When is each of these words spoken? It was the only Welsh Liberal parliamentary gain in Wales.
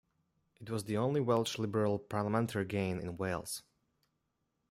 It 0.59 0.67
was 0.71 0.85
the 0.85 0.97
only 0.97 1.21
Welsh 1.21 1.59
Liberal 1.59 1.99
parliamentary 1.99 2.65
gain 2.65 2.97
in 2.97 3.17
Wales. 3.17 3.61